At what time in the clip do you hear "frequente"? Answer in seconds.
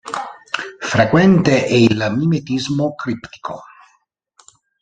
0.79-1.63